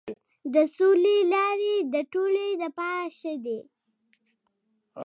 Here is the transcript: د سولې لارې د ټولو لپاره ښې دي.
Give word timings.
د 0.53 0.55
سولې 0.77 1.17
لارې 1.33 1.75
د 1.93 1.95
ټولو 2.13 2.43
لپاره 2.63 3.03
ښې 3.17 3.35
دي. 3.45 3.59